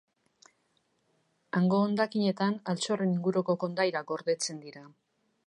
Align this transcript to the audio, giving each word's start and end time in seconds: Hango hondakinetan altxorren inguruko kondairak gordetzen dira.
Hango 1.59 1.81
hondakinetan 1.87 2.57
altxorren 2.73 3.15
inguruko 3.19 3.59
kondairak 3.67 4.09
gordetzen 4.15 4.65
dira. 4.65 4.85